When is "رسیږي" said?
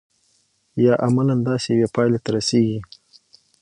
2.35-2.79